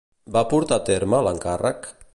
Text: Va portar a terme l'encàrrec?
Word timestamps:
Va 0.37 0.41
portar 0.53 0.79
a 0.81 0.83
terme 0.89 1.21
l'encàrrec? 1.29 1.91